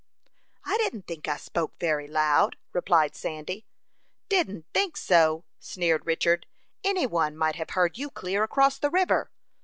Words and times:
"I 0.65 0.77
didn't 0.77 1.05
think 1.05 1.27
I 1.27 1.37
spoke 1.37 1.77
very 1.79 2.07
loud," 2.07 2.57
replied 2.73 3.15
Sandy. 3.15 3.67
"Didn't 4.29 4.65
think 4.73 4.97
so!" 4.97 5.45
sneered 5.59 6.07
Richard. 6.07 6.47
"Any 6.83 7.05
one 7.05 7.37
might 7.37 7.57
have 7.57 7.69
heard 7.77 7.99
you 7.99 8.09
clear 8.09 8.41
across 8.41 8.79
the 8.79 8.89
river." 8.89 9.29